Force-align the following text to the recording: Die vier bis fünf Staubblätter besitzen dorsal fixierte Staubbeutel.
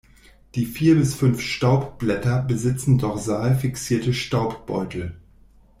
Die 0.55 0.65
vier 0.65 0.95
bis 0.95 1.13
fünf 1.13 1.41
Staubblätter 1.41 2.41
besitzen 2.41 2.97
dorsal 2.97 3.55
fixierte 3.55 4.15
Staubbeutel. 4.15 5.15